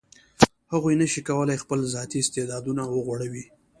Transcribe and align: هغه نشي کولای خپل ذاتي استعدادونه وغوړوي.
هغه 0.71 0.89
نشي 1.01 1.21
کولای 1.29 1.61
خپل 1.63 1.79
ذاتي 1.93 2.17
استعدادونه 2.21 2.83
وغوړوي. 2.87 3.45